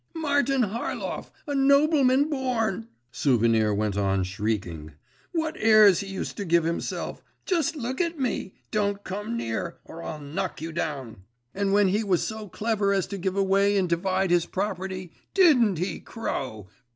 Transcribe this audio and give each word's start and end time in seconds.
'Martin 0.15 0.63
Harlov, 0.63 1.29
a 1.45 1.53
nobleman 1.53 2.27
born!' 2.27 2.87
Souvenir 3.11 3.71
went 3.71 3.95
on 3.95 4.23
shrieking. 4.23 4.93
'What 5.31 5.55
airs 5.59 5.99
he 5.99 6.07
used 6.07 6.37
to 6.37 6.43
give 6.43 6.63
himself. 6.63 7.23
Just 7.45 7.75
look 7.75 8.01
at 8.01 8.17
me! 8.19 8.55
Don't 8.71 9.03
come 9.03 9.37
near, 9.37 9.77
or 9.85 10.01
I'll 10.01 10.19
knock 10.19 10.59
you 10.59 10.71
down!… 10.71 11.17
And 11.53 11.71
when 11.71 11.89
he 11.89 12.03
was 12.03 12.25
so 12.25 12.49
clever 12.49 12.91
as 12.91 13.05
to 13.09 13.19
give 13.19 13.35
away 13.35 13.77
and 13.77 13.87
divide 13.87 14.31
his 14.31 14.47
property, 14.47 15.13
didn't 15.35 15.77
he 15.77 15.99
crow! 15.99 16.67